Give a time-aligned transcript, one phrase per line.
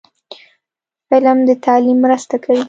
[1.09, 2.59] فلم د تعلیم مرسته کوي